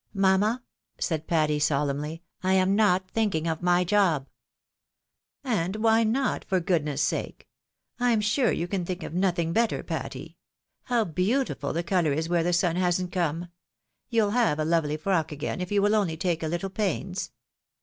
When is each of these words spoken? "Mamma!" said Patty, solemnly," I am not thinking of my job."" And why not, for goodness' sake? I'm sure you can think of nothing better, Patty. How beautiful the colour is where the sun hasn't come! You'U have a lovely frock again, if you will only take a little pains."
"Mamma!" 0.25 0.63
said 0.99 1.27
Patty, 1.27 1.59
solemnly," 1.59 2.23
I 2.43 2.53
am 2.53 2.75
not 2.75 3.11
thinking 3.11 3.45
of 3.45 3.61
my 3.61 3.83
job."" 3.83 4.27
And 5.59 5.75
why 5.75 6.03
not, 6.03 6.43
for 6.43 6.59
goodness' 6.59 7.03
sake? 7.03 7.47
I'm 7.99 8.19
sure 8.19 8.51
you 8.51 8.67
can 8.67 8.83
think 8.83 9.03
of 9.03 9.13
nothing 9.13 9.53
better, 9.53 9.83
Patty. 9.83 10.37
How 10.85 11.05
beautiful 11.05 11.71
the 11.71 11.83
colour 11.83 12.13
is 12.13 12.29
where 12.29 12.41
the 12.41 12.51
sun 12.51 12.77
hasn't 12.77 13.11
come! 13.11 13.49
You'U 14.09 14.29
have 14.31 14.57
a 14.57 14.65
lovely 14.65 14.97
frock 14.97 15.31
again, 15.31 15.61
if 15.61 15.71
you 15.71 15.83
will 15.83 15.93
only 15.93 16.17
take 16.17 16.41
a 16.41 16.47
little 16.47 16.71
pains." 16.71 17.29